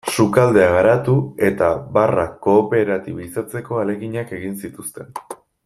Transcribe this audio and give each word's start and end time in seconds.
Sukaldea 0.11 0.69
garatu 0.75 1.13
eta 1.49 1.67
barra 1.97 2.25
kooperatibizatzeko 2.47 3.79
ahaleginak 3.81 4.35
egin 4.39 4.57
zituzten. 4.65 5.17